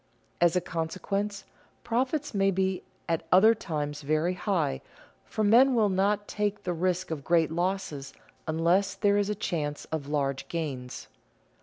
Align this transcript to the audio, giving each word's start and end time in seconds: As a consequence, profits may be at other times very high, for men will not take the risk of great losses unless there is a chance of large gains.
As 0.41 0.55
a 0.55 0.61
consequence, 0.61 1.43
profits 1.83 2.33
may 2.33 2.49
be 2.49 2.81
at 3.07 3.21
other 3.31 3.53
times 3.53 4.01
very 4.01 4.33
high, 4.33 4.81
for 5.25 5.43
men 5.43 5.75
will 5.75 5.89
not 5.89 6.27
take 6.27 6.63
the 6.63 6.73
risk 6.73 7.11
of 7.11 7.23
great 7.23 7.51
losses 7.51 8.11
unless 8.47 8.95
there 8.95 9.19
is 9.19 9.29
a 9.29 9.35
chance 9.35 9.85
of 9.91 10.07
large 10.07 10.47
gains. 10.47 11.07